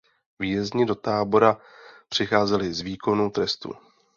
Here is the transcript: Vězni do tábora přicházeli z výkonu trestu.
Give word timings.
Vězni 0.39 0.85
do 0.85 0.95
tábora 0.95 1.57
přicházeli 2.09 2.73
z 2.73 2.81
výkonu 2.81 3.29
trestu. 3.29 3.73